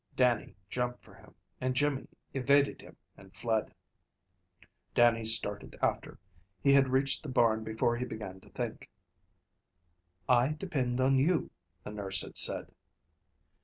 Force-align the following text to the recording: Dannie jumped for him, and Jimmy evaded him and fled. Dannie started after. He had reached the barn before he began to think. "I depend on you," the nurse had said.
Dannie 0.15 0.55
jumped 0.67 1.03
for 1.03 1.13
him, 1.13 1.35
and 1.59 1.75
Jimmy 1.75 2.07
evaded 2.33 2.81
him 2.81 2.97
and 3.15 3.35
fled. 3.35 3.71
Dannie 4.95 5.25
started 5.25 5.77
after. 5.79 6.17
He 6.59 6.73
had 6.73 6.87
reached 6.89 7.21
the 7.21 7.29
barn 7.29 7.63
before 7.63 7.97
he 7.97 8.05
began 8.05 8.39
to 8.39 8.49
think. 8.49 8.89
"I 10.27 10.53
depend 10.53 10.99
on 10.99 11.19
you," 11.19 11.51
the 11.83 11.91
nurse 11.91 12.23
had 12.23 12.35
said. 12.35 12.71